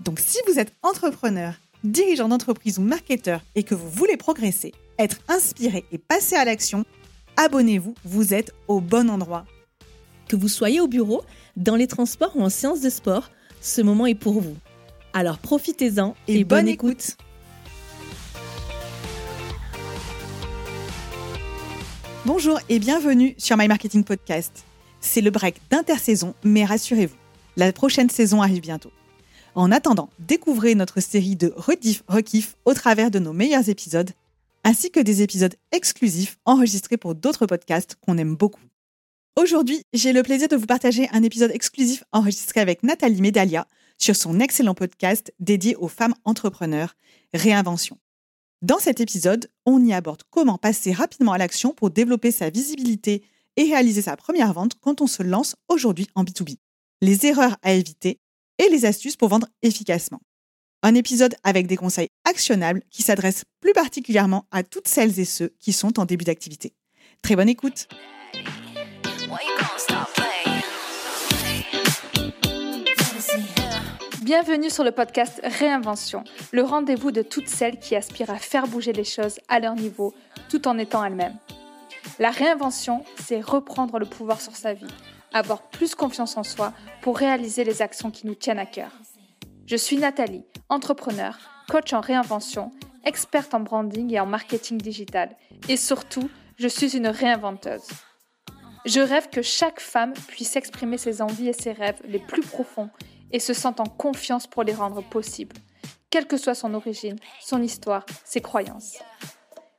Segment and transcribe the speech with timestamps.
[0.00, 1.54] Donc si vous êtes entrepreneur,
[1.84, 6.84] dirigeant d'entreprise ou marketeur et que vous voulez progresser, être inspiré et passer à l'action,
[7.36, 9.44] abonnez-vous, vous êtes au bon endroit.
[10.26, 11.22] Que vous soyez au bureau,
[11.56, 14.56] dans les transports ou en séance de sport, ce moment est pour vous.
[15.12, 17.16] Alors profitez-en et, bonne, écoute.
[22.24, 24.64] Bonjour et bienvenue sur My Marketing Podcast.
[25.00, 27.16] C'est le break d'intersaison, mais rassurez-vous,
[27.56, 28.92] la prochaine saison arrive bientôt.
[29.54, 34.10] En attendant, découvrez notre série de rediff rekiff au travers de nos meilleurs épisodes,
[34.62, 38.60] ainsi que des épisodes exclusifs enregistrés pour d'autres podcasts qu'on aime beaucoup.
[39.36, 43.66] Aujourd'hui, j'ai le plaisir de vous partager un épisode exclusif enregistré avec Nathalie Medalia
[43.98, 46.94] sur son excellent podcast dédié aux femmes entrepreneurs,
[47.34, 47.98] Réinvention.
[48.62, 53.22] Dans cet épisode, on y aborde comment passer rapidement à l'action pour développer sa visibilité
[53.56, 56.56] et réaliser sa première vente quand on se lance aujourd'hui en B2B.
[57.00, 58.18] Les erreurs à éviter
[58.60, 60.20] et les astuces pour vendre efficacement.
[60.82, 65.54] Un épisode avec des conseils actionnables qui s'adressent plus particulièrement à toutes celles et ceux
[65.60, 66.74] qui sont en début d'activité.
[67.22, 67.88] Très bonne écoute.
[74.22, 78.92] Bienvenue sur le podcast Réinvention, le rendez-vous de toutes celles qui aspirent à faire bouger
[78.92, 80.14] les choses à leur niveau
[80.50, 81.36] tout en étant elles-mêmes.
[82.18, 84.86] La réinvention, c'est reprendre le pouvoir sur sa vie,
[85.32, 88.92] avoir plus confiance en soi pour réaliser les actions qui nous tiennent à cœur.
[89.66, 92.72] Je suis Nathalie, entrepreneur, coach en réinvention,
[93.04, 95.36] experte en branding et en marketing digital,
[95.68, 97.88] et surtout, je suis une réinventeuse.
[98.86, 102.90] Je rêve que chaque femme puisse exprimer ses envies et ses rêves les plus profonds
[103.30, 105.56] et se sente en confiance pour les rendre possibles,
[106.10, 108.98] quelle que soit son origine, son histoire, ses croyances.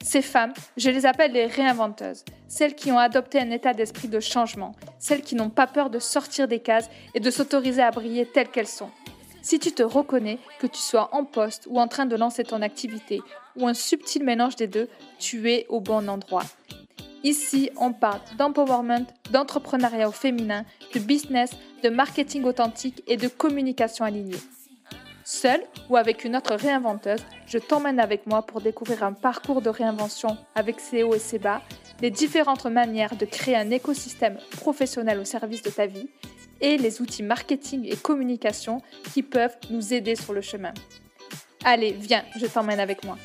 [0.04, 4.20] Ces femmes, je les appelle les réinventeuses, celles qui ont adopté un état d'esprit de
[4.20, 8.26] changement, celles qui n'ont pas peur de sortir des cases et de s'autoriser à briller
[8.26, 8.90] telles qu'elles sont.
[9.44, 12.62] Si tu te reconnais, que tu sois en poste ou en train de lancer ton
[12.62, 13.22] activité,
[13.56, 14.88] ou un subtil mélange des deux,
[15.20, 16.44] tu es au bon endroit.
[17.24, 21.52] Ici, on parle d'empowerment, d'entrepreneuriat au féminin, de business,
[21.84, 24.38] de marketing authentique et de communication alignée.
[25.34, 29.70] Seule ou avec une autre réinventeuse, je t'emmène avec moi pour découvrir un parcours de
[29.70, 31.62] réinvention avec ses hauts et ses bas,
[32.02, 36.10] les différentes manières de créer un écosystème professionnel au service de ta vie
[36.60, 38.82] et les outils marketing et communication
[39.14, 40.74] qui peuvent nous aider sur le chemin.
[41.64, 43.18] Allez, viens, je t'emmène avec moi.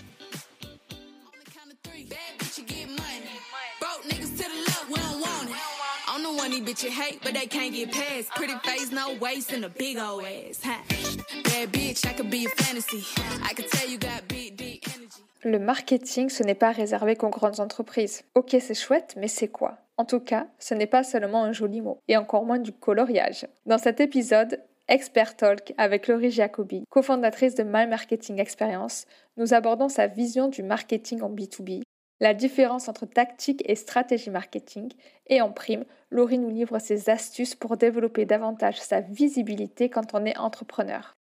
[15.44, 18.22] Le marketing, ce n'est pas réservé qu'aux grandes entreprises.
[18.34, 19.76] Ok, c'est chouette, mais c'est quoi?
[19.98, 23.46] En tout cas, ce n'est pas seulement un joli mot, et encore moins du coloriage.
[23.66, 29.06] Dans cet épisode, Expert Talk avec Laurie Jacobi, cofondatrice de My Marketing Experience,
[29.36, 31.82] nous abordons sa vision du marketing en B2B,
[32.20, 34.92] la différence entre tactique et stratégie marketing,
[35.26, 40.24] et en prime, Laurie nous livre ses astuces pour développer davantage sa visibilité quand on
[40.24, 41.16] est entrepreneur.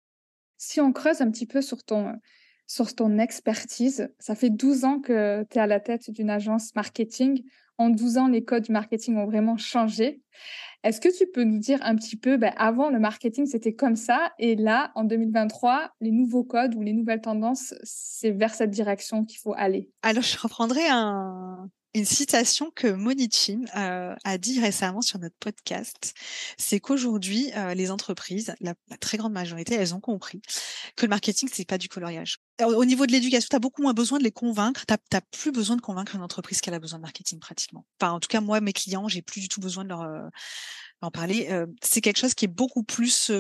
[0.59, 2.15] Si on creuse un petit peu sur ton,
[2.67, 6.75] sur ton expertise, ça fait 12 ans que tu es à la tête d'une agence
[6.75, 7.43] marketing.
[7.82, 10.22] En 12 ans, les codes du marketing ont vraiment changé.
[10.84, 13.97] Est-ce que tu peux nous dire un petit peu, ben, avant le marketing, c'était comme
[13.97, 18.70] ça, et là, en 2023, les nouveaux codes ou les nouvelles tendances, c'est vers cette
[18.70, 19.91] direction qu'il faut aller?
[20.03, 26.15] Alors, je reprendrai un, une citation que Monichi euh, a dit récemment sur notre podcast,
[26.56, 30.41] c'est qu'aujourd'hui, euh, les entreprises, la, très grande majorité, elles ont compris
[30.97, 32.39] que le marketing, c'est pas du coloriage.
[32.62, 34.87] Au niveau de l'éducation, tu as beaucoup moins besoin de les convaincre.
[34.87, 37.85] Tu n'as plus besoin de convaincre une entreprise qu'elle a besoin de marketing pratiquement.
[38.00, 40.29] Enfin, en tout cas, moi, mes clients, j'ai plus du tout besoin de leur, euh,
[41.12, 41.49] parler.
[41.83, 43.33] c'est quelque chose qui est beaucoup plus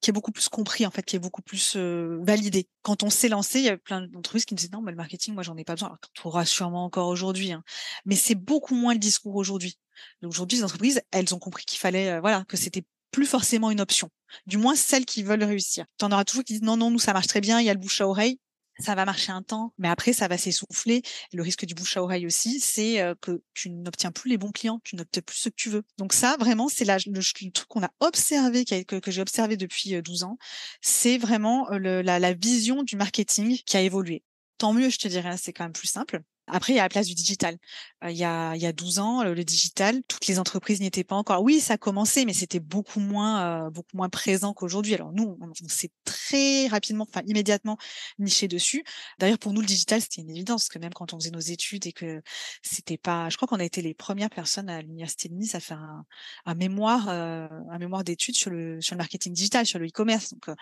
[0.00, 2.68] qui est beaucoup plus compris en fait, qui est beaucoup plus validé.
[2.82, 4.96] Quand on s'est lancé, il y a plein d'entreprises qui me disaient non, mais le
[4.96, 5.88] marketing, moi, j'en ai pas besoin.
[5.88, 7.62] Alors, on sûrement encore aujourd'hui, hein.
[8.04, 9.78] mais c'est beaucoup moins le discours aujourd'hui.
[10.22, 14.08] Aujourd'hui, les entreprises, elles ont compris qu'il fallait, voilà, que c'était plus forcément une option.
[14.46, 15.84] Du moins celles qui veulent réussir.
[15.98, 17.70] Tu en auras toujours qui disent non, non, nous ça marche très bien, il y
[17.70, 18.38] a le bouche à oreille.
[18.80, 21.02] Ça va marcher un temps, mais après, ça va s'essouffler.
[21.32, 24.80] Le risque du bouche à oreille aussi, c'est que tu n'obtiens plus les bons clients,
[24.84, 25.82] tu n'obtiens plus ce que tu veux.
[25.98, 30.24] Donc ça, vraiment, c'est le, le, truc qu'on a observé, que, j'ai observé depuis 12
[30.24, 30.38] ans,
[30.80, 34.24] c'est vraiment la, la vision du marketing qui a évolué.
[34.58, 36.22] Tant mieux, je te dirais, c'est quand même plus simple.
[36.52, 37.56] Après, il y a la place du digital.
[38.02, 41.04] il, y a, il y a 12 ans, le, digital, toutes les entreprises n'y étaient
[41.04, 41.42] pas encore.
[41.42, 44.94] Oui, ça a commencé, mais c'était beaucoup moins, beaucoup moins présent qu'aujourd'hui.
[44.94, 47.78] Alors nous, on, s'est très rapidement, enfin immédiatement
[48.18, 48.84] niché dessus.
[49.18, 51.40] D'ailleurs, pour nous, le digital, c'était une évidence, parce que même quand on faisait nos
[51.40, 52.22] études et que
[52.62, 55.60] c'était pas, je crois qu'on a été les premières personnes à l'université de Nice à
[55.60, 56.04] faire un,
[56.46, 60.34] un mémoire, un mémoire d'études sur le sur le marketing digital, sur le e-commerce.
[60.34, 60.56] Donc,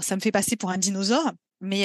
[0.00, 1.32] ça me fait passer pour un dinosaure.
[1.60, 1.84] Mais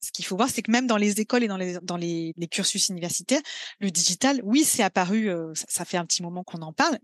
[0.00, 2.34] ce qu'il faut voir, c'est que même dans les écoles et dans les, dans les,
[2.50, 3.40] cursus universitaires,
[3.80, 6.98] le digital, oui, c'est apparu, ça, fait un petit moment qu'on en parle,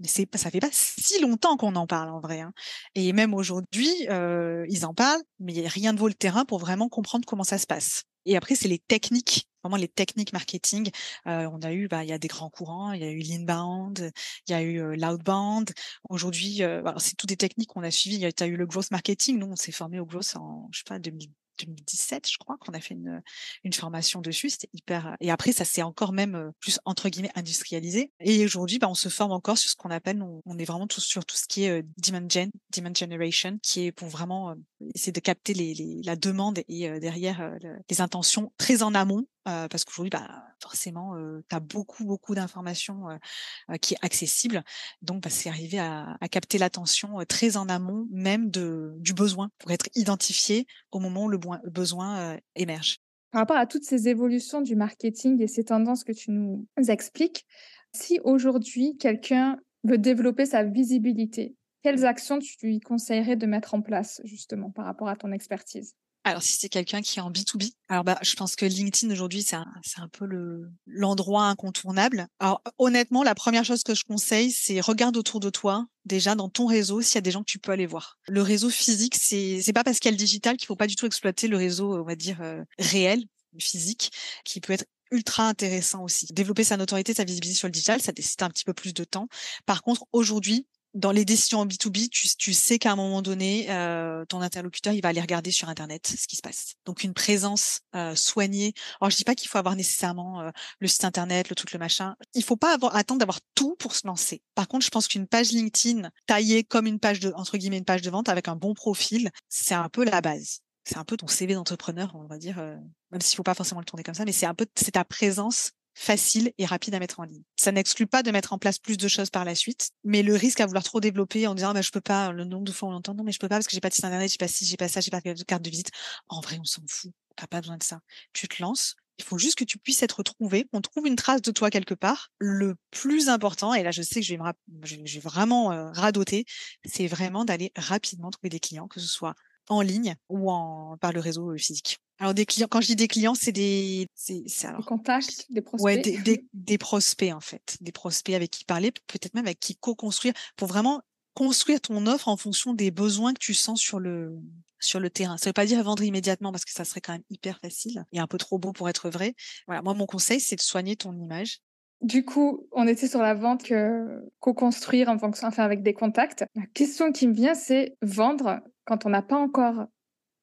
[0.00, 2.40] mais c'est ça fait pas si longtemps qu'on en parle en vrai.
[2.40, 2.52] Hein.
[2.94, 7.26] Et même aujourd'hui, ils en parlent, mais rien ne vaut le terrain pour vraiment comprendre
[7.26, 8.04] comment ça se passe.
[8.24, 10.90] Et après, c'est les techniques, les techniques marketing.
[11.26, 13.20] Euh, on a eu, bah, il y a des grands courants, il y a eu
[13.20, 14.12] l'inbound,
[14.46, 15.72] il y a eu euh, l'outbound.
[16.08, 18.16] Aujourd'hui, euh, c'est toutes des techniques qu'on a suivies.
[18.16, 19.38] Il y a, eu le growth marketing.
[19.38, 21.28] Nous, on s'est formé au growth en, je sais pas, 2000,
[21.64, 23.22] 2017, je crois, qu'on a fait une,
[23.64, 24.50] une formation dessus.
[24.50, 25.16] C'était hyper.
[25.20, 28.12] Et après, ça s'est encore même euh, plus entre guillemets industrialisé.
[28.20, 31.00] Et aujourd'hui, bah, on se forme encore sur ce qu'on appelle, on, est vraiment tous
[31.00, 34.54] sur tout ce qui est euh, demand gen, demand generation, qui est pour vraiment euh,
[34.94, 37.56] essayer de capter les, les, la demande et derrière
[37.90, 42.34] les intentions très en amont euh, parce qu'aujourd'hui, bah, forcément, euh, tu as beaucoup, beaucoup
[42.34, 44.62] d'informations euh, qui est accessible.
[45.02, 49.50] Donc, bah, c'est arriver à, à capter l'attention très en amont, même de, du besoin,
[49.58, 52.98] pour être identifié au moment où le, besoin émerge.
[53.30, 57.46] Par rapport à toutes ces évolutions du marketing et ces tendances que tu nous expliques,
[57.92, 63.82] si aujourd'hui quelqu'un veut développer sa visibilité, quelles actions tu lui conseillerais de mettre en
[63.82, 65.94] place justement par rapport à ton expertise?
[66.28, 69.42] Alors, si c'est quelqu'un qui est en B2B, alors bah, je pense que LinkedIn aujourd'hui,
[69.42, 69.66] c'est un,
[69.96, 72.28] un peu le, l'endroit incontournable.
[72.38, 76.48] Alors, honnêtement, la première chose que je conseille, c'est regarde autour de toi, déjà dans
[76.48, 78.18] ton réseau, s'il y a des gens que tu peux aller voir.
[78.28, 80.86] Le réseau physique, c'est, c'est pas parce qu'il y a le digital qu'il faut pas
[80.86, 83.24] du tout exploiter le réseau, on va dire, euh, réel,
[83.58, 84.10] physique,
[84.44, 86.26] qui peut être ultra intéressant aussi.
[86.32, 89.04] Développer sa notoriété, sa visibilité sur le digital, ça nécessite un petit peu plus de
[89.04, 89.28] temps.
[89.66, 93.66] Par contre, aujourd'hui, dans les décisions en B2B, tu, tu sais qu'à un moment donné,
[93.70, 96.74] euh, ton interlocuteur, il va aller regarder sur Internet ce qui se passe.
[96.86, 98.72] Donc une présence euh, soignée.
[99.00, 100.50] Alors je dis pas qu'il faut avoir nécessairement euh,
[100.80, 102.16] le site Internet, le truc, le machin.
[102.34, 104.42] Il faut pas avoir, attendre d'avoir tout pour se lancer.
[104.54, 107.84] Par contre, je pense qu'une page LinkedIn taillée comme une page de entre guillemets une
[107.84, 110.60] page de vente avec un bon profil, c'est un peu la base.
[110.84, 112.74] C'est un peu ton CV d'entrepreneur, on va dire, euh,
[113.10, 115.04] même s'il faut pas forcément le tourner comme ça, mais c'est un peu c'est ta
[115.04, 117.42] présence facile et rapide à mettre en ligne.
[117.56, 120.36] Ça n'exclut pas de mettre en place plus de choses par la suite, mais le
[120.36, 122.88] risque à vouloir trop développer en disant bah, je peux pas, le nombre de fois
[122.88, 124.38] on l'entend, non mais je peux pas parce que j'ai pas de site internet, j'ai
[124.38, 125.90] pas ci, j'ai pas ça, j'ai pas de carte de visite.
[126.28, 127.10] En vrai, on s'en fout.
[127.34, 128.00] T'as pas besoin de ça.
[128.32, 128.94] Tu te lances.
[129.18, 131.94] Il faut juste que tu puisses être trouvé, qu'on trouve une trace de toi quelque
[131.94, 132.30] part.
[132.38, 134.52] Le plus important, et là je sais que je vais, me,
[134.86, 136.44] je vais vraiment euh, radoter,
[136.84, 139.34] c'est vraiment d'aller rapidement trouver des clients, que ce soit
[139.68, 141.98] en ligne ou en par le réseau euh, physique.
[142.18, 145.84] Alors des clients, quand je dis des clients, c'est des, c'est, des contacts, des prospects.
[145.84, 149.60] Ouais, des, des, des, prospects en fait, des prospects avec qui parler, peut-être même avec
[149.60, 151.00] qui co-construire, pour vraiment
[151.34, 154.36] construire ton offre en fonction des besoins que tu sens sur le
[154.80, 155.36] sur le terrain.
[155.36, 158.18] Ça veut pas dire vendre immédiatement parce que ça serait quand même hyper facile et
[158.18, 159.34] un peu trop beau pour être vrai.
[159.66, 161.60] Voilà, moi mon conseil c'est de soigner ton image.
[162.00, 166.44] Du coup, on était sur la vente que co-construire en fonction, enfin avec des contacts.
[166.54, 169.86] La question qui me vient, c'est vendre quand on n'a pas encore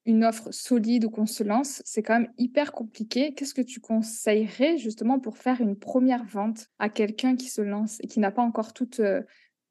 [0.06, 3.34] une offre solide ou qu'on se lance, c'est quand même hyper compliqué.
[3.34, 7.98] Qu'est-ce que tu conseillerais justement pour faire une première vente à quelqu'un qui se lance
[8.02, 9.22] et qui n'a pas encore toute euh,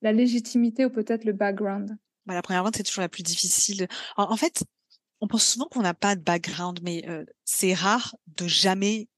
[0.02, 1.96] la légitimité ou peut-être le background?
[2.26, 3.86] Bah, La première vente, c'est toujours la plus difficile.
[4.16, 4.64] En, fait,
[5.20, 9.08] on pense souvent qu'on n'a pas de background, mais euh, c'est rare de jamais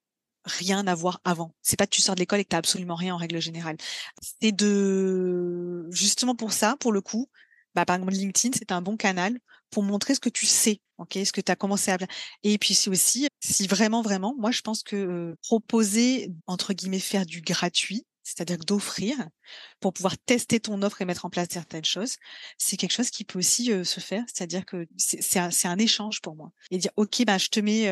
[0.44, 1.54] rien avoir avant.
[1.62, 3.76] C'est pas que tu sors de l'école et que tu absolument rien en règle générale.
[4.20, 7.28] C'est de justement pour ça, pour le coup,
[7.74, 9.38] bah, par exemple LinkedIn, c'est un bon canal
[9.70, 11.98] pour montrer ce que tu sais, ok, ce que tu as commencé à
[12.42, 17.26] Et puis c'est aussi, si vraiment, vraiment, moi je pense que proposer, entre guillemets, faire
[17.26, 19.16] du gratuit, c'est-à-dire d'offrir
[19.78, 22.16] pour pouvoir tester ton offre et mettre en place certaines choses,
[22.58, 24.24] c'est quelque chose qui peut aussi se faire.
[24.26, 26.50] C'est-à-dire que c'est un, échange pour moi.
[26.72, 27.88] Et dire, OK, bah, je te mets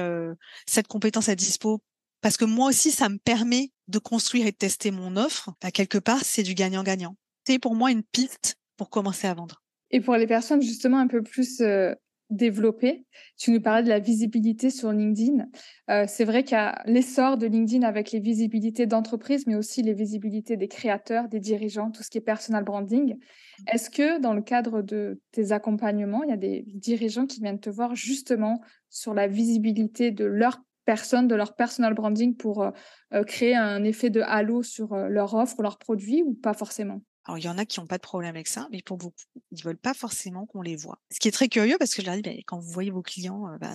[0.67, 1.81] cette compétence à dispo
[2.21, 5.51] parce que moi aussi, ça me permet de construire et de tester mon offre.
[5.61, 7.17] Bah, quelque part, c'est du gagnant-gagnant.
[7.47, 9.64] C'est pour moi une piste pour commencer à vendre.
[9.95, 11.95] Et pour les personnes justement un peu plus euh,
[12.29, 13.07] développer.
[13.39, 15.47] Tu nous parlais de la visibilité sur LinkedIn.
[15.89, 19.83] Euh, c'est vrai qu'il y a l'essor de LinkedIn avec les visibilités d'entreprise, mais aussi
[19.83, 23.21] les visibilités des créateurs, des dirigeants, tout ce qui est personal branding.
[23.73, 27.61] Est-ce que dans le cadre de tes accompagnements, il y a des dirigeants qui viennent
[27.61, 28.61] te voir justement
[28.91, 34.11] sur la visibilité de leur personne, de leur personal branding pour euh, créer un effet
[34.11, 37.01] de halo sur leur offre ou leurs produits ou pas forcément?
[37.27, 39.17] Alors, il y en a qui n'ont pas de problème avec ça, mais pour beaucoup,
[39.51, 40.99] ils veulent pas forcément qu'on les voit.
[41.11, 43.03] Ce qui est très curieux parce que je leur dis, bah, quand vous voyez vos
[43.03, 43.73] clients, bah,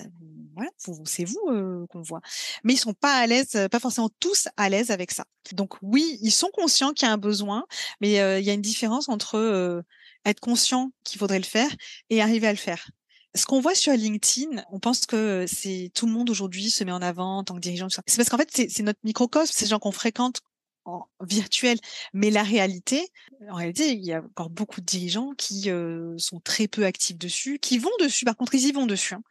[0.54, 0.70] voilà,
[1.06, 2.22] c'est vous qu'on voit.
[2.64, 5.26] Mais ils sont pas à l'aise, pas forcément tous à l'aise avec ça.
[5.54, 7.66] Donc oui, ils sont conscients qu'il y a un besoin,
[8.02, 9.84] mais il y a une différence entre
[10.26, 11.72] être conscient qu'il faudrait le faire
[12.12, 12.90] et arriver à le faire
[13.36, 16.92] ce qu'on voit sur LinkedIn, on pense que c'est tout le monde aujourd'hui se met
[16.92, 17.88] en avant en tant que dirigeant.
[17.90, 20.42] C'est parce qu'en fait, c'est notre microcosme, c'est les gens qu'on fréquente
[20.86, 21.78] en virtuel.
[22.14, 23.08] Mais la réalité,
[23.50, 25.70] en réalité, il y a encore beaucoup de dirigeants qui
[26.18, 28.26] sont très peu actifs dessus, qui vont dessus.
[28.26, 29.16] Par contre, ils y vont dessus.
[29.16, 29.24] Hein.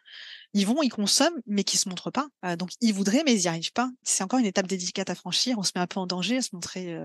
[0.54, 2.28] Ils vont, ils consomment, mais qui se montrent pas.
[2.56, 3.90] Donc, ils voudraient, mais ils n'y arrivent pas.
[4.02, 5.58] C'est encore une étape délicate à franchir.
[5.58, 6.96] On se met un peu en danger à se montrer,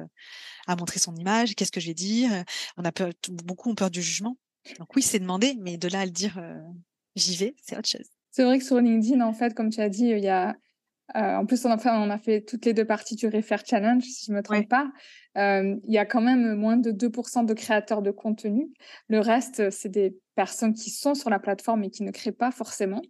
[0.65, 1.55] à montrer son image.
[1.55, 2.31] Qu'est-ce que je vais dire?
[2.77, 4.37] On a peur, beaucoup ont peur du jugement.
[4.79, 6.41] Donc oui, c'est demandé, mais de là à le dire,
[7.17, 8.07] j'y vais, c'est autre chose.
[8.31, 10.55] C'est vrai que sur LinkedIn, en fait, comme tu as dit, il y a
[11.15, 13.57] euh, en plus, on a, fait, on a fait toutes les deux parties du Refer
[13.65, 14.89] Challenge, si je ne me trompe pas.
[15.37, 18.71] Euh, il y a quand même moins de 2% de créateurs de contenu.
[19.09, 22.51] Le reste, c'est des personnes qui sont sur la plateforme et qui ne créent pas
[22.51, 23.01] forcément.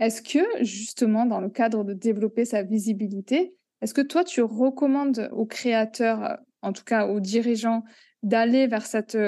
[0.00, 5.28] Est-ce que, justement, dans le cadre de développer sa visibilité, est-ce que toi, tu recommandes
[5.32, 7.84] aux créateurs, en tout cas aux dirigeants,
[8.22, 9.18] d'aller vers cette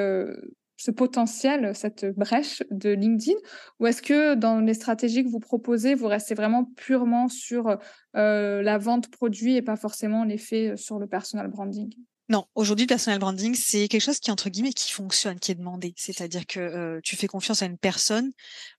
[0.77, 3.39] ce potentiel, cette brèche de LinkedIn
[3.81, 7.79] Ou est-ce que dans les stratégies que vous proposez, vous restez vraiment purement sur
[8.17, 11.95] euh, la vente produit et pas forcément l'effet sur le personal branding?
[12.29, 15.55] Non, aujourd'hui, le personal branding, c'est quelque chose qui, entre guillemets, qui fonctionne, qui est
[15.55, 15.95] demandé.
[15.97, 18.33] C'est-à-dire que euh, tu fais confiance à une personne.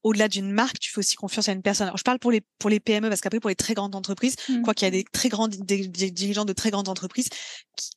[0.03, 1.87] Au-delà d'une marque, tu fais aussi confiance à une personne.
[1.87, 4.35] Alors, je parle pour les, pour les PME, parce qu'après, pour les très grandes entreprises,
[4.49, 4.63] mmh.
[4.63, 7.29] quoi qu'il y a des très grands des, dirigeants de très grandes entreprises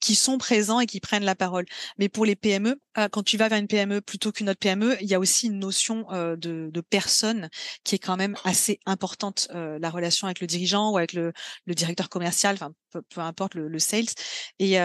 [0.01, 1.65] qui, sont présents et qui prennent la parole.
[1.99, 4.99] Mais pour les PME, euh, quand tu vas vers une PME plutôt qu'une autre PME,
[5.01, 7.49] il y a aussi une notion euh, de, de, personne
[7.83, 9.49] qui est quand même assez importante.
[9.53, 11.33] la relation avec le dirigeant ou avec le,
[11.65, 14.07] le directeur commercial, enfin, peu, peu importe le, le sales.
[14.59, 14.79] Et,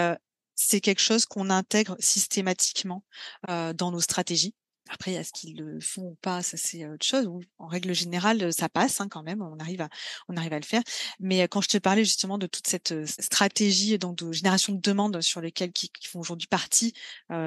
[0.56, 3.04] c'est quelque chose qu'on intègre systématiquement
[3.46, 4.54] dans nos stratégies.
[4.88, 7.28] Après, est-ce qu'ils le font ou pas, ça c'est autre chose.
[7.58, 9.42] En règle générale, ça passe hein, quand même.
[9.42, 9.88] On arrive à,
[10.28, 10.82] on arrive à le faire.
[11.18, 15.20] Mais quand je te parlais justement de toute cette stratégie, donc de génération de demandes
[15.22, 16.92] sur lesquelles qui, font aujourd'hui partie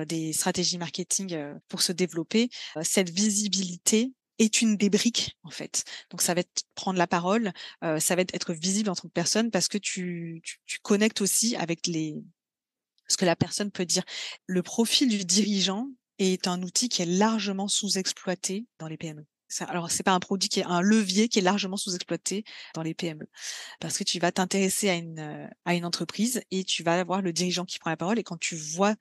[0.07, 1.37] des stratégies marketing
[1.69, 2.49] pour se développer,
[2.81, 5.85] cette visibilité est une des briques en fait.
[6.09, 9.13] Donc ça va être prendre la parole, ça va être être visible en tant que
[9.13, 12.17] personne parce que tu, tu, tu connectes aussi avec les
[13.09, 14.03] ce que la personne peut dire.
[14.47, 15.89] Le profil du dirigeant
[16.19, 19.25] est un outil qui est largement sous-exploité dans les PME.
[19.61, 22.43] Alors, c'est pas un produit qui est un levier qui est largement sous-exploité
[22.75, 23.27] dans les PME.
[23.79, 27.21] Parce que tu vas t'intéresser à une, euh, à une entreprise et tu vas avoir
[27.21, 28.95] le dirigeant qui prend la parole et quand tu vois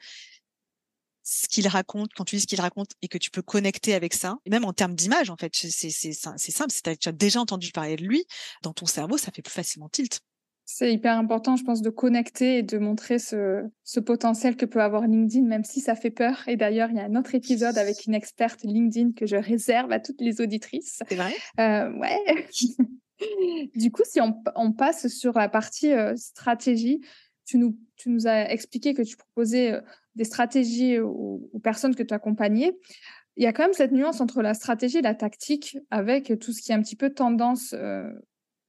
[1.23, 4.15] ce qu'il raconte, quand tu dis ce qu'il raconte et que tu peux connecter avec
[4.15, 6.39] ça, et même en termes d'image, en fait, c'est simple,
[6.73, 8.25] c'est tu as déjà entendu parler de lui,
[8.63, 10.23] dans ton cerveau, ça fait plus facilement tilt.
[10.71, 14.83] C'est hyper important, je pense, de connecter et de montrer ce, ce, potentiel que peut
[14.83, 16.47] avoir LinkedIn, même si ça fait peur.
[16.47, 19.91] Et d'ailleurs, il y a un autre épisode avec une experte LinkedIn que je réserve
[19.93, 21.01] à toutes les auditrices.
[21.09, 21.33] C'est vrai?
[21.59, 22.19] Euh, Ouais.
[23.77, 27.01] du coup, si on, on, passe sur la partie euh, stratégie,
[27.47, 29.81] tu nous, tu nous as expliqué que tu proposais euh,
[30.17, 32.77] des stratégies aux, aux, personnes que tu accompagnais.
[33.37, 36.53] Il y a quand même cette nuance entre la stratégie et la tactique avec tout
[36.53, 37.75] ce qui est un petit peu tendance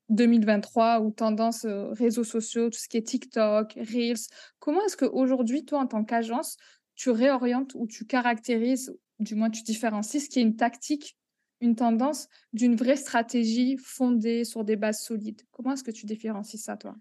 [0.09, 4.27] 2023 ou tendance réseaux sociaux, tout ce qui est TikTok, Reels.
[4.59, 6.57] Comment est-ce qu'aujourd'hui, toi, en tant qu'agence,
[6.95, 11.15] tu réorientes ou tu caractérises, du moins tu différencies ce qui est une tactique,
[11.61, 15.41] une tendance d'une vraie stratégie fondée sur des bases solides?
[15.51, 16.95] Comment est-ce que tu différencies ça, toi?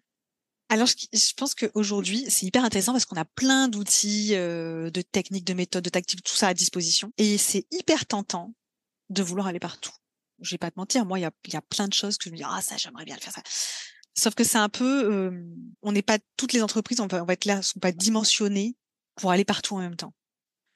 [0.69, 5.55] Alors, je pense qu'aujourd'hui, c'est hyper intéressant parce qu'on a plein d'outils, de techniques, de
[5.55, 7.11] méthodes, de tactiques, tout ça à disposition.
[7.17, 8.53] Et c'est hyper tentant
[9.09, 9.93] de vouloir aller partout
[10.41, 12.25] je vais pas te mentir, moi, il y a, y a, plein de choses que
[12.27, 13.43] je me dis, ah, ça, j'aimerais bien le faire ça.
[14.15, 15.33] Sauf que c'est un peu,
[15.83, 18.77] on n'est pas, toutes les entreprises, on va, on va être là, sont pas dimensionnées
[19.17, 20.13] pour aller partout en même temps.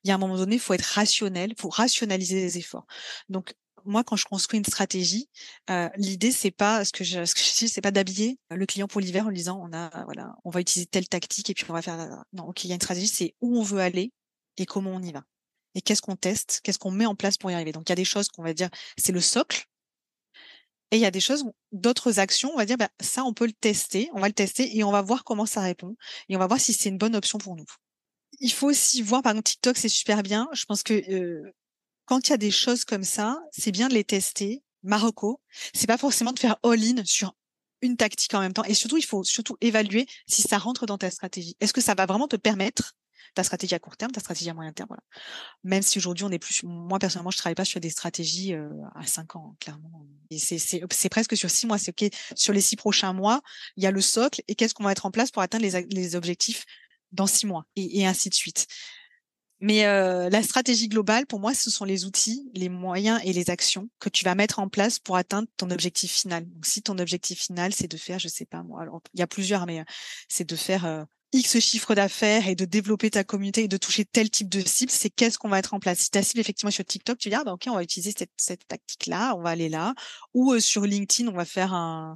[0.04, 2.86] Il y a un moment donné, il faut être rationnel, faut rationaliser les efforts.
[3.28, 3.54] Donc,
[3.84, 5.28] moi, quand je construis une stratégie,
[5.70, 8.66] euh, l'idée c'est pas ce que je, ce que je dis, c'est pas d'habiller le
[8.66, 11.54] client pour l'hiver en lui disant on a voilà, on va utiliser telle tactique et
[11.54, 12.24] puis on va faire.
[12.32, 14.12] Non, ok, il y a une stratégie, c'est où on veut aller
[14.56, 15.24] et comment on y va
[15.74, 17.72] et qu'est-ce qu'on teste, qu'est-ce qu'on met en place pour y arriver.
[17.72, 19.66] Donc il y a des choses qu'on va dire, c'est le socle.
[20.90, 23.46] Et il y a des choses, d'autres actions, on va dire, bah, ça, on peut
[23.46, 25.96] le tester, on va le tester et on va voir comment ça répond.
[26.28, 27.64] Et on va voir si c'est une bonne option pour nous.
[28.40, 30.48] Il faut aussi voir, par exemple, TikTok, c'est super bien.
[30.52, 31.02] Je pense que
[32.04, 35.40] quand il y a des choses comme ça, c'est bien de les tester Marocco,
[35.72, 37.34] c'est pas forcément de faire all-in sur
[37.80, 38.64] une tactique en même temps.
[38.64, 41.56] Et surtout, il faut surtout évaluer si ça rentre dans ta stratégie.
[41.60, 42.94] Est-ce que ça va vraiment te permettre
[43.34, 45.02] ta stratégie à court terme, ta stratégie à moyen terme, voilà.
[45.64, 48.70] Même si aujourd'hui on est plus, moi personnellement, je travaille pas sur des stratégies euh,
[48.94, 50.06] à cinq ans, clairement.
[50.38, 51.78] C'est, presque sur six mois.
[51.78, 52.10] C'est ok.
[52.34, 53.42] Sur les six prochains mois,
[53.76, 55.86] il y a le socle et qu'est-ce qu'on va mettre en place pour atteindre les,
[55.90, 56.64] les objectifs
[57.12, 58.66] dans six mois et, et ainsi de suite.
[59.62, 63.48] Mais euh, la stratégie globale, pour moi, ce sont les outils, les moyens et les
[63.48, 66.50] actions que tu vas mettre en place pour atteindre ton objectif final.
[66.50, 69.22] Donc, si ton objectif final, c'est de faire, je sais pas moi, alors il y
[69.22, 69.84] a plusieurs, mais
[70.28, 74.04] c'est de faire euh, X chiffre d'affaires et de développer ta communauté et de toucher
[74.04, 76.00] tel type de cible, c'est qu'est-ce qu'on va mettre en place?
[76.00, 78.30] Si ta cible effectivement sur TikTok, tu dis ah bah ok, on va utiliser cette,
[78.36, 79.94] cette tactique-là, on va aller là,
[80.34, 82.14] ou sur LinkedIn, on va faire un,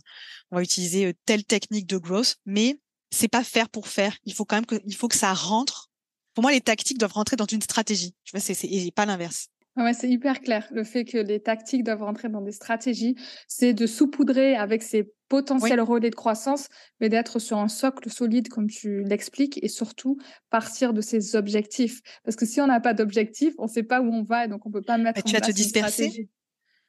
[0.50, 2.78] on va utiliser telle technique de growth, mais
[3.10, 4.16] c'est pas faire pour faire.
[4.24, 5.90] Il faut quand même que, il faut que ça rentre
[6.36, 8.14] pour moi, les tactiques doivent rentrer dans une stratégie.
[8.24, 9.48] Tu vois, c'est pas l'inverse.
[9.76, 10.66] Ouais, c'est hyper clair.
[10.70, 13.14] Le fait que les tactiques doivent rentrer dans des stratégies,
[13.46, 16.68] c'est de saupoudrer avec ses potentiels relais de croissance,
[17.00, 20.16] mais d'être sur un socle solide, comme tu l'expliques, et surtout
[20.48, 22.00] partir de ses objectifs.
[22.24, 24.48] Parce que si on n'a pas d'objectif, on ne sait pas où on va, et
[24.48, 26.30] donc on ne peut pas mettre en tu vas te disperser.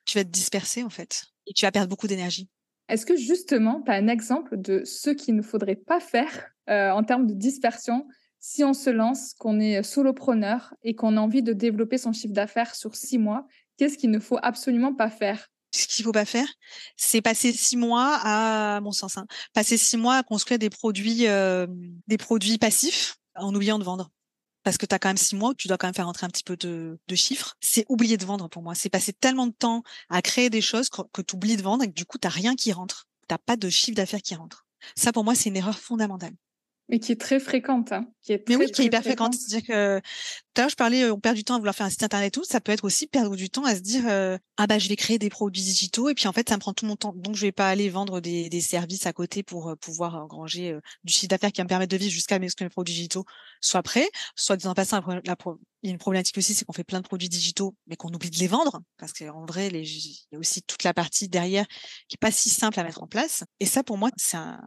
[0.06, 2.48] Tu vas te disperser, en fait, et tu vas perdre beaucoup d'énergie.
[2.88, 6.92] Est-ce que justement, tu as un exemple de ce qu'il ne faudrait pas faire euh,
[6.92, 8.08] en termes de dispersion
[8.40, 12.34] si on se lance, qu'on est solopreneur et qu'on a envie de développer son chiffre
[12.34, 15.48] d'affaires sur six mois, qu'est-ce qu'il ne faut absolument pas faire?
[15.74, 16.48] Ce qu'il faut pas faire,
[16.96, 21.28] c'est passer six mois à, mon sens, hein, passer six mois à construire des produits,
[21.28, 21.68] euh,
[22.08, 24.10] des produits passifs en oubliant de vendre.
[24.64, 26.30] Parce que tu as quand même six mois tu dois quand même faire rentrer un
[26.30, 27.56] petit peu de, chiffres.
[27.62, 28.76] C'est oublier de vendre pour moi.
[28.76, 31.88] C'est passer tellement de temps à créer des choses que, tu oublies de vendre et
[31.88, 33.08] que du coup, tu rien qui rentre.
[33.30, 34.66] Tu pas de chiffre d'affaires qui rentre.
[34.96, 36.34] Ça, pour moi, c'est une erreur fondamentale
[36.90, 37.92] mais qui est très fréquente.
[37.92, 39.34] Hein, qui est mais oui, qui est hyper fréquente.
[39.34, 41.86] C'est-à-dire que tout à l'heure, je parlais, euh, on perd du temps à vouloir faire
[41.86, 42.44] un site internet et tout.
[42.44, 44.96] Ça peut être aussi perdre du temps à se dire, euh, ah bah je vais
[44.96, 47.14] créer des produits digitaux et puis en fait, ça me prend tout mon temps.
[47.16, 50.78] Donc je vais pas aller vendre des, des services à côté pour euh, pouvoir engranger
[51.04, 53.26] du chiffre d'affaires qui va me permettre de vivre jusqu'à ce que mes produits digitaux
[53.62, 54.10] soient prêts.
[54.36, 55.36] Soit disant passant, la,
[55.84, 58.10] il y a une problématique aussi, c'est qu'on fait plein de produits digitaux, mais qu'on
[58.10, 61.28] oublie de les vendre parce qu'en vrai, les, il y a aussi toute la partie
[61.30, 61.66] derrière
[62.08, 63.44] qui est pas si simple à mettre en place.
[63.60, 64.60] Et ça, pour moi, c'est un,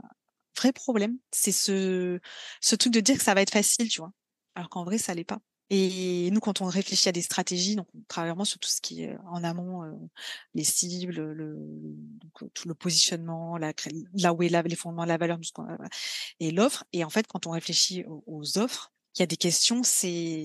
[0.57, 1.19] vrai problème.
[1.33, 2.21] C'est ce,
[2.61, 4.13] ce truc de dire que ça va être facile, tu vois.
[4.55, 5.41] Alors qu'en vrai, ça l'est pas.
[5.73, 8.81] Et nous, quand on réfléchit à des stratégies, donc on travaille vraiment sur tout ce
[8.81, 9.93] qui est en amont, euh,
[10.53, 11.57] les cibles, le,
[12.55, 13.73] tout le positionnement, là
[14.35, 15.39] où est la, les fondements, la valeur,
[16.41, 16.85] et l'offre.
[16.93, 20.45] Et en fait, quand on réfléchit aux, offres, il y a des questions, c'est,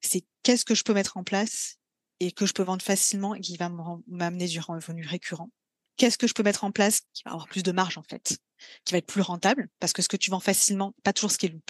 [0.00, 1.76] c'est, qu'est-ce que je peux mettre en place
[2.18, 3.70] et que je peux vendre facilement et qui va
[4.08, 5.50] m'amener du revenu récurrent?
[5.98, 8.38] Qu'est-ce que je peux mettre en place qui va avoir plus de marge en fait,
[8.84, 11.38] qui va être plus rentable, parce que ce que tu vends facilement, pas toujours ce
[11.38, 11.60] qui est le.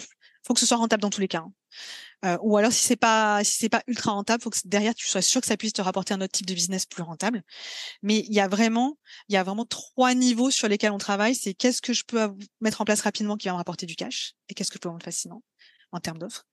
[0.45, 1.39] Faut que ce soit rentable dans tous les cas.
[1.45, 1.53] Hein.
[2.23, 5.07] Euh, ou alors si c'est pas si c'est pas ultra rentable, faut que derrière tu
[5.07, 7.43] sois sûr que ça puisse te rapporter un autre type de business plus rentable.
[8.03, 11.35] Mais il y a vraiment il y a vraiment trois niveaux sur lesquels on travaille.
[11.35, 14.33] C'est qu'est-ce que je peux mettre en place rapidement qui va me rapporter du cash
[14.49, 15.43] et qu'est-ce que je peux vendre facilement
[15.91, 16.45] en termes d'offres.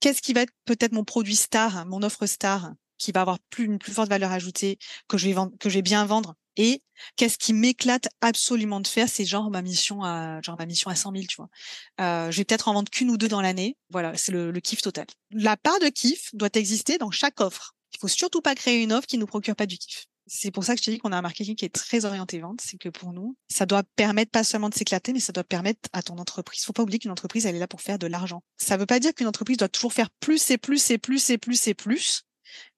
[0.00, 2.72] Qu'est-ce qui va être peut-être mon produit star, mon offre star
[3.02, 5.74] qui va avoir plus une plus forte valeur ajoutée que je vais vendre, que je
[5.74, 6.82] vais bien vendre et
[7.16, 10.94] qu'est-ce qui m'éclate absolument de faire, c'est genre ma mission à genre ma mission à
[10.94, 11.48] 100 000, tu vois.
[12.00, 13.76] Euh, je vais peut-être en vendre qu'une ou deux dans l'année.
[13.90, 15.06] Voilà, c'est le, le kiff total.
[15.30, 17.74] La part de kiff doit exister dans chaque offre.
[17.94, 20.06] Il faut surtout pas créer une offre qui nous procure pas du kiff.
[20.26, 22.38] C'est pour ça que je te dis qu'on a un marketing qui est très orienté
[22.38, 22.60] vente.
[22.62, 25.88] C'est que pour nous, ça doit permettre pas seulement de s'éclater, mais ça doit permettre
[25.92, 26.64] à ton entreprise.
[26.64, 28.42] Faut pas oublier qu'une entreprise, elle est là pour faire de l'argent.
[28.56, 31.38] Ça veut pas dire qu'une entreprise doit toujours faire plus et plus et plus et
[31.38, 32.22] plus et plus,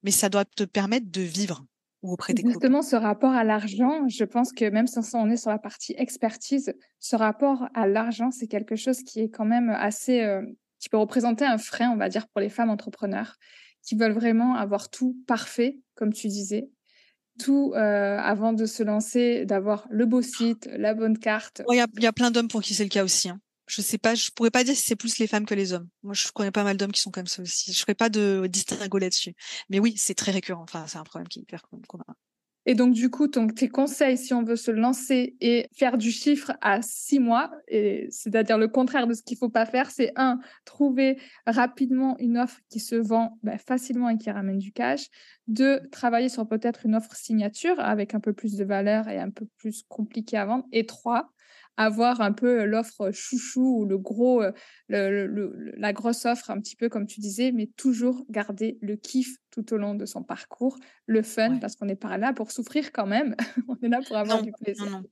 [0.02, 1.64] mais ça doit te permettre de vivre
[2.02, 5.50] auprès des Justement, ce rapport à l'argent, je pense que même si on est sur
[5.50, 10.20] la partie expertise, ce rapport à l'argent, c'est quelque chose qui est quand même assez,
[10.20, 10.42] euh,
[10.80, 13.36] qui peut représenter un frein, on va dire, pour les femmes entrepreneurs
[13.82, 16.68] qui veulent vraiment avoir tout parfait, comme tu disais,
[17.38, 21.62] tout euh, avant de se lancer, d'avoir le beau site, la bonne carte.
[21.70, 23.28] Il y, y, a plein d'hommes pour qui c'est le cas aussi.
[23.28, 25.72] Hein je sais pas, je pourrais pas dire si c'est plus les femmes que les
[25.72, 25.88] hommes.
[26.02, 27.72] Moi, je connais pas mal d'hommes qui sont comme ça aussi.
[27.72, 29.34] Je ferai pas de distinguo là-dessus.
[29.70, 30.62] Mais oui, c'est très récurrent.
[30.62, 32.04] Enfin, c'est un problème qui est hyper commun.
[32.66, 36.10] Et donc, du coup, donc, tes conseils, si on veut se lancer et faire du
[36.10, 40.40] chiffre à six mois, c'est-à-dire le contraire de ce qu'il faut pas faire, c'est un,
[40.64, 45.08] trouver rapidement une offre qui se vend bah, facilement et qui ramène du cash.
[45.46, 49.30] Deux, travailler sur peut-être une offre signature avec un peu plus de valeur et un
[49.30, 50.64] peu plus compliqué à vendre.
[50.72, 51.34] Et trois,
[51.76, 54.42] avoir un peu l'offre chouchou ou le gros,
[54.88, 59.72] la grosse offre, un petit peu comme tu disais, mais toujours garder le kiff tout
[59.72, 63.06] au long de son parcours, le fun, parce qu'on n'est pas là pour souffrir quand
[63.06, 63.34] même,
[63.68, 64.84] on est là pour avoir du plaisir.
[64.86, 65.04] Non, non,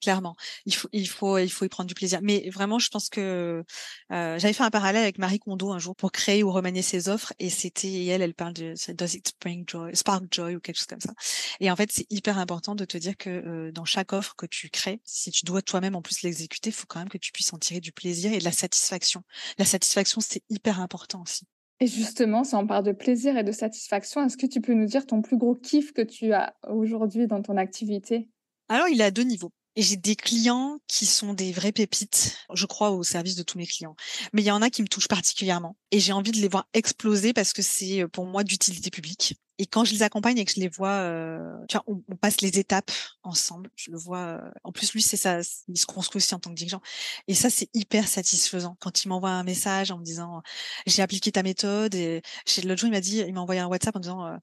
[0.00, 0.34] clairement.
[0.66, 2.20] Il faut, il faut, il faut y prendre du plaisir.
[2.22, 3.64] Mais vraiment, je pense que
[4.12, 7.08] euh, j'avais fait un parallèle avec Marie Kondo un jour pour créer ou remanier ses
[7.08, 10.76] offres, et c'était elle, elle parle de Does it bring joy, spark joy ou quelque
[10.76, 11.12] chose comme ça.
[11.60, 14.46] Et en fait, c'est hyper important de te dire que euh, dans chaque offre que
[14.46, 17.32] tu crées, si tu dois toi-même en plus l'exécuter, il faut quand même que tu
[17.32, 19.22] puisses en tirer du plaisir et de la satisfaction.
[19.58, 21.46] La satisfaction, c'est hyper important aussi.
[21.80, 24.86] Et justement, si on parle de plaisir et de satisfaction, est-ce que tu peux nous
[24.86, 28.28] dire ton plus gros kiff que tu as aujourd'hui dans ton activité?
[28.68, 29.52] Alors, il est à deux niveaux.
[29.74, 33.56] Et j'ai des clients qui sont des vraies pépites, je crois, au service de tous
[33.56, 33.96] mes clients.
[34.34, 35.76] Mais il y en a qui me touchent particulièrement.
[35.90, 39.38] Et j'ai envie de les voir exploser parce que c'est euh, pour moi d'utilité publique.
[39.58, 42.42] Et quand je les accompagne et que je les vois, euh, tu vois, on, passe
[42.42, 42.90] les étapes
[43.22, 43.70] ensemble.
[43.76, 44.18] Je le vois.
[44.18, 45.40] Euh, en plus, lui, c'est ça.
[45.68, 46.82] Il se construit aussi en tant que dirigeant.
[47.26, 48.76] Et ça, c'est hyper satisfaisant.
[48.78, 50.42] Quand il m'envoie un message en me disant,
[50.86, 51.94] j'ai appliqué ta méthode.
[51.94, 52.20] Et
[52.64, 54.38] l'autre jour, il m'a dit, il m'a envoyé un WhatsApp en disant,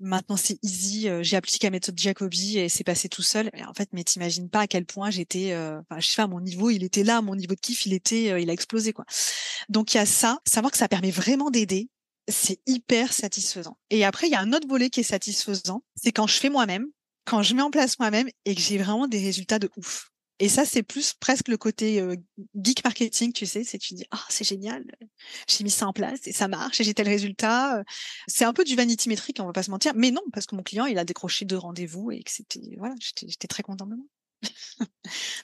[0.00, 1.08] Maintenant, c'est easy.
[1.08, 3.50] Euh, j'ai appliqué la méthode Jacobi et c'est passé tout seul.
[3.68, 5.52] en fait, mais t'imagines pas à quel point j'étais.
[5.52, 7.92] Euh, enfin, je sais pas, mon niveau, il était là, mon niveau de kiff, il
[7.92, 9.04] était, euh, il a explosé quoi.
[9.68, 10.40] Donc il y a ça.
[10.46, 11.88] Savoir que ça permet vraiment d'aider,
[12.28, 13.78] c'est hyper satisfaisant.
[13.90, 16.50] Et après, il y a un autre volet qui est satisfaisant, c'est quand je fais
[16.50, 16.86] moi-même,
[17.24, 20.11] quand je mets en place moi-même et que j'ai vraiment des résultats de ouf.
[20.42, 22.04] Et ça, c'est plus presque le côté
[22.56, 24.84] geek marketing, tu sais, c'est tu dis, ah, c'est génial,
[25.46, 27.84] j'ai mis ça en place et ça marche et j'ai tel résultat.
[28.26, 30.56] C'est un peu du vanity métrique, on va pas se mentir, mais non, parce que
[30.56, 33.94] mon client, il a décroché deux rendez-vous et que c'était, voilà, j'étais très content de
[33.94, 34.04] moi.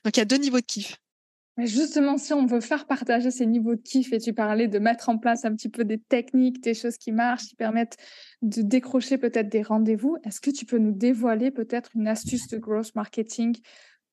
[0.04, 0.96] Donc, il y a deux niveaux de kiff.
[1.58, 5.10] Justement, si on veut faire partager ces niveaux de kiff et tu parlais de mettre
[5.10, 7.98] en place un petit peu des techniques, des choses qui marchent, qui permettent
[8.42, 12.58] de décrocher peut-être des rendez-vous, est-ce que tu peux nous dévoiler peut-être une astuce de
[12.58, 13.56] growth marketing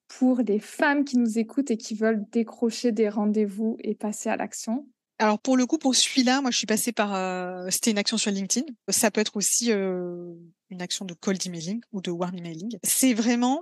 [0.08, 4.38] pour les femmes qui nous écoutent et qui veulent décrocher des rendez-vous et passer à
[4.38, 4.88] l'action?
[5.18, 8.18] Alors pour le coup, pour celui-là, moi je suis passée par, euh, c'était une action
[8.18, 8.66] sur LinkedIn.
[8.90, 10.34] Ça peut être aussi euh,
[10.70, 12.78] une action de cold emailing ou de warm emailing.
[12.84, 13.62] C'est vraiment,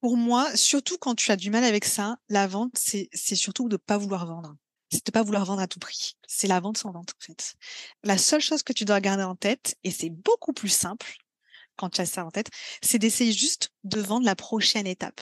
[0.00, 3.76] pour moi, surtout quand tu as du mal avec ça, la vente, c'est surtout de
[3.76, 4.54] pas vouloir vendre.
[4.92, 6.16] C'est de pas vouloir vendre à tout prix.
[6.28, 7.54] C'est la vente sans vente en fait.
[8.04, 11.16] La seule chose que tu dois garder en tête, et c'est beaucoup plus simple
[11.76, 12.50] quand tu as ça en tête,
[12.82, 15.20] c'est d'essayer juste de vendre la prochaine étape.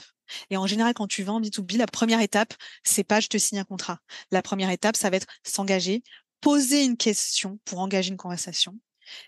[0.49, 3.59] Et en général, quand tu vends B2B, la première étape, c'est pas je te signe
[3.59, 3.99] un contrat.
[4.31, 6.03] La première étape, ça va être s'engager,
[6.41, 8.77] poser une question pour engager une conversation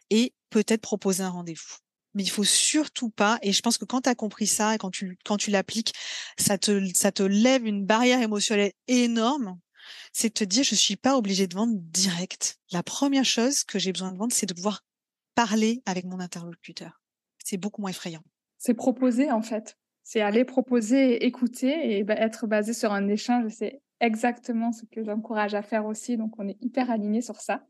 [0.09, 1.77] et peut-être proposer un rendez-vous.
[2.13, 4.77] Mais il faut surtout pas, et je pense que quand tu as compris ça et
[4.77, 5.17] quand tu,
[5.49, 5.93] l'appliques,
[6.37, 9.59] ça te, ça te lève une barrière émotionnelle énorme.
[10.13, 12.57] C'est de te dire, je suis pas obligé de vendre direct.
[12.71, 14.83] La première chose que j'ai besoin de vendre, c'est de pouvoir
[15.35, 17.01] parler avec mon interlocuteur.
[17.43, 18.23] C'est beaucoup moins effrayant.
[18.57, 23.51] C'est proposer, en fait c'est aller proposer, écouter et bah, être basé sur un échange.
[23.51, 26.15] C'est exactement ce que j'encourage à faire aussi.
[26.15, 27.65] Donc, on est hyper alignés sur ça.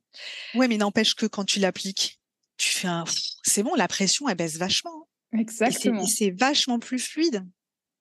[0.54, 2.20] Ouais, mais n'empêche que quand tu l'appliques,
[2.58, 3.06] tu fais un.
[3.44, 5.08] C'est bon, la pression, elle baisse vachement.
[5.32, 6.04] Exactement.
[6.04, 7.46] Et c'est vachement plus fluide.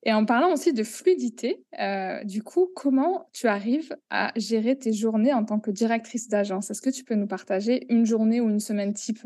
[0.02, 4.92] Et en parlant aussi de fluidité, euh, du coup, comment tu arrives à gérer tes
[4.92, 6.70] journées en tant que directrice d'agence?
[6.70, 9.24] Est-ce que tu peux nous partager une journée ou une semaine type?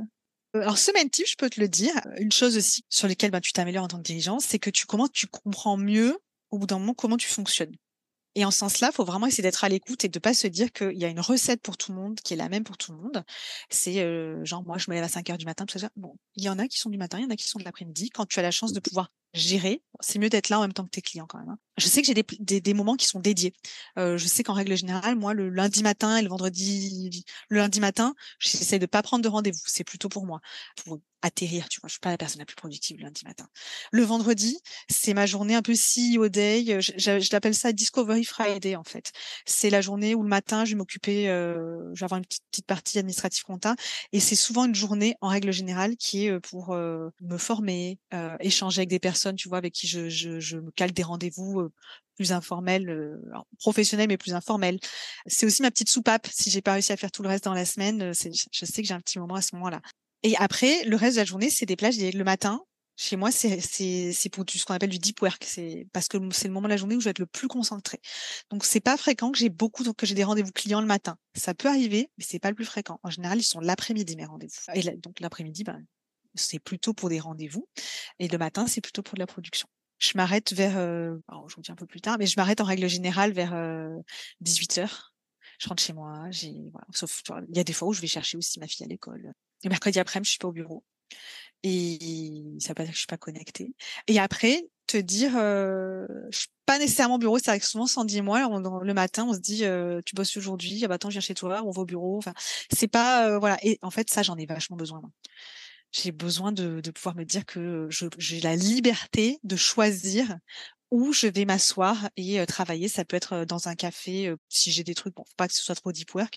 [0.55, 1.93] Alors, semaine type, je peux te le dire.
[2.19, 4.87] Une chose aussi sur laquelle bah, tu t'améliores en tant que dirigeant, c'est que tu
[4.87, 6.19] comment tu comprends mieux
[6.51, 7.75] au bout d'un moment comment tu fonctionnes.
[8.39, 10.47] Et en ce sens-là, il faut vraiment essayer d'être à l'écoute et de pas se
[10.47, 12.77] dire qu'il y a une recette pour tout le monde qui est la même pour
[12.79, 13.25] tout le monde.
[13.69, 15.91] C'est euh, genre, moi, je me lève à 5 heures du matin, tout ça.
[15.97, 17.59] Bon, il y en a qui sont du matin, il y en a qui sont
[17.59, 18.11] de l'après-midi.
[18.11, 20.85] Quand tu as la chance de pouvoir gérer, c'est mieux d'être là en même temps
[20.85, 21.49] que tes clients quand même.
[21.49, 21.59] Hein.
[21.79, 23.55] Je sais que j'ai des, moments qui sont dédiés.
[23.99, 27.81] Euh, je sais qu'en règle générale, moi, le lundi matin et le vendredi, le lundi
[27.81, 29.59] matin, j'essaie de pas prendre de rendez-vous.
[29.67, 30.41] C'est plutôt pour moi,
[31.23, 31.89] atterrir, tu vois.
[31.89, 33.47] Je suis pas la personne la plus productive le lundi matin.
[33.93, 36.81] Le vendredi, c'est ma journée un peu CEO day.
[36.81, 39.13] Je, je, l'appelle ça Discovery Friday en fait.
[39.47, 42.67] C'est la journée où le matin, je vais m'occuper, euh, je vais avoir une petite,
[42.67, 43.77] partie administrative compta,
[44.13, 48.37] et c'est souvent une journée en règle générale qui est pour euh, me former, euh,
[48.41, 51.71] échanger avec des personnes, tu vois, avec qui je, je, je me cale des rendez-vous
[52.19, 53.17] plus informels, euh,
[53.61, 54.79] professionnels mais plus informels.
[55.27, 56.27] C'est aussi ma petite soupape.
[56.31, 58.89] Si j'ai pas réussi à faire tout le reste dans la semaine, je sais que
[58.89, 59.81] j'ai un petit moment à ce moment-là.
[60.23, 61.99] Et après, le reste de la journée, c'est des plages.
[61.99, 62.61] Le matin,
[62.97, 65.45] chez moi, c'est pour ce qu'on appelle du deep work.
[65.45, 67.47] C'est parce que c'est le moment de la journée où je vais être le plus
[67.47, 68.01] concentré.
[68.51, 71.17] Donc c'est pas fréquent que j'ai beaucoup que j'ai des rendez-vous clients le matin.
[71.35, 72.99] Ça peut arriver, mais c'est pas le plus fréquent.
[73.05, 74.73] En général, ils sont l'après-midi mes rendez-vous.
[74.75, 75.81] Et donc l'après-midi, ben,
[76.35, 77.69] c'est plutôt pour des rendez-vous.
[78.19, 79.69] Et le matin, c'est plutôt pour de la production.
[79.99, 81.17] Je m'arrête vers, euh,
[81.49, 83.55] je vous dis un peu plus tard, mais je m'arrête en règle générale vers
[84.41, 85.15] 18 heures.
[85.61, 86.25] Je rentre chez moi.
[86.31, 88.85] J'ai, voilà, sauf, il y a des fois où je vais chercher aussi ma fille
[88.85, 89.33] à l'école.
[89.65, 90.85] Le mercredi après, je suis pas au bureau.
[91.65, 93.75] Et ça veut pas dire que je suis pas connectée.
[94.07, 97.39] Et après, te dire, euh, je suis pas nécessairement au bureau.
[97.39, 98.41] C'est vrai que souvent, Sandy et moi,
[98.83, 101.35] le matin, on se dit, euh, tu bosses aujourd'hui, ah bah attends, je viens chez
[101.35, 102.17] toi, on va au bureau.
[102.19, 102.33] Enfin,
[102.73, 103.59] c'est pas, euh, voilà.
[103.63, 105.03] Et en fait, ça, j'en ai vachement besoin.
[105.93, 110.37] J'ai besoin de, de pouvoir me dire que j'ai la liberté de choisir
[110.91, 112.89] où je vais m'asseoir et travailler.
[112.89, 115.63] Ça peut être dans un café, si j'ai des trucs, bon, faut pas que ce
[115.63, 116.37] soit trop deep work.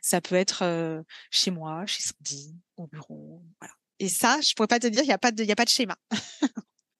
[0.00, 3.74] Ça peut être chez moi, chez Sandy, au bureau, voilà.
[4.00, 5.56] Et ça, je pourrais pas te dire, il y a pas de, il y a
[5.56, 5.96] pas de schéma.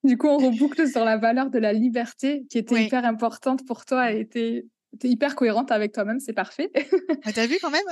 [0.04, 3.84] du coup, on reboucle sur la valeur de la liberté qui était hyper importante pour
[3.84, 4.66] toi et était
[5.04, 6.70] hyper cohérente avec toi-même, c'est parfait.
[7.24, 7.84] Ah, T'as vu quand même?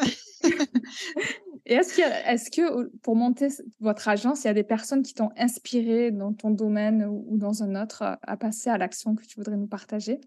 [1.68, 3.48] Et est-ce que, pour monter
[3.80, 7.64] votre agence, il y a des personnes qui t'ont inspiré dans ton domaine ou dans
[7.64, 10.20] un autre à passer à l'action que tu voudrais nous partager?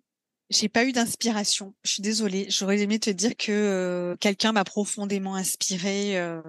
[0.49, 1.73] J'ai pas eu d'inspiration.
[1.83, 2.47] Je suis désolée.
[2.49, 6.41] J'aurais aimé te dire que euh, quelqu'un m'a profondément inspiré euh,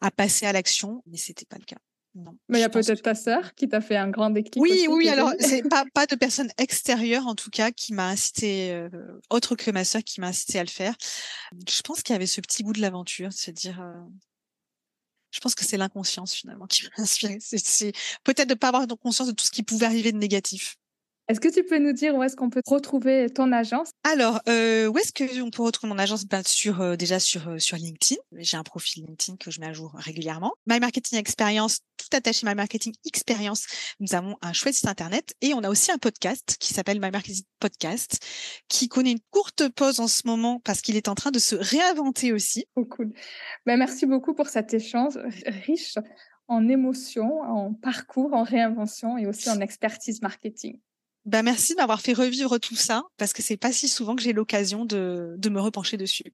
[0.00, 1.76] à passer à l'action, mais c'était pas le cas.
[2.48, 4.62] Mais il y a peut-être ta sœur qui t'a fait un grand déclic.
[4.62, 8.72] Oui, oui, alors c'est pas, pas de personne extérieure en tout cas qui m'a incité,
[8.72, 8.88] euh,
[9.30, 10.94] autre que ma sœur qui m'a incité à le faire.
[11.68, 13.80] Je pense qu'il y avait ce petit goût de l'aventure, se dire.
[13.80, 13.92] Euh,
[15.30, 17.38] je pense que c'est l'inconscience finalement qui m'a inspiré.
[17.40, 17.92] C'est
[18.24, 20.76] peut-être de pas avoir conscience de tout ce qui pouvait arriver de négatif.
[21.28, 23.90] Est-ce que tu peux nous dire où est-ce qu'on peut retrouver ton agence?
[24.02, 26.24] Alors, euh, où est-ce qu'on peut retrouver mon agence?
[26.24, 28.18] Ben, sur, euh, Déjà sur, euh, sur LinkedIn.
[28.38, 30.54] J'ai un profil LinkedIn que je mets à jour régulièrement.
[30.66, 33.66] My Marketing Experience, tout attaché My Marketing Experience.
[34.00, 37.10] Nous avons un chouette site internet et on a aussi un podcast qui s'appelle My
[37.10, 38.24] Marketing Podcast
[38.68, 41.56] qui connaît une courte pause en ce moment parce qu'il est en train de se
[41.56, 42.64] réinventer aussi.
[42.74, 43.12] Oh, cool.
[43.66, 45.18] Ben, merci beaucoup pour cet échange
[45.66, 45.98] riche
[46.46, 50.80] en émotions, en parcours, en réinvention et aussi en expertise marketing.
[51.28, 54.22] Bah merci de m'avoir fait revivre tout ça parce que c'est pas si souvent que
[54.22, 56.32] j'ai l'occasion de, de me repencher dessus.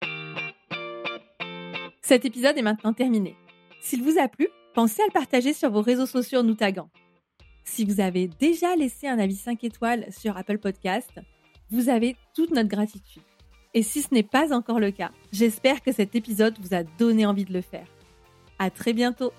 [2.01, 3.35] Cet épisode est maintenant terminé.
[3.81, 6.91] S'il vous a plu, pensez à le partager sur vos réseaux sociaux en nous taguant.
[7.65, 11.11] Si vous avez déjà laissé un avis 5 étoiles sur Apple Podcast,
[11.71, 13.23] vous avez toute notre gratitude.
[13.75, 17.27] Et si ce n'est pas encore le cas, j'espère que cet épisode vous a donné
[17.27, 17.89] envie de le faire.
[18.61, 19.33] À très bientôt!